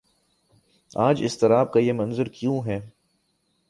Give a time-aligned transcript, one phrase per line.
[0.95, 2.79] آج اضطراب کا یہ منظر کیوں ہے؟